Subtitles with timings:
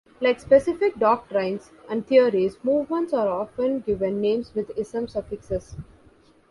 [0.19, 5.75] Like specific doctrines and theories, movements are often given names with "ism" suffixes.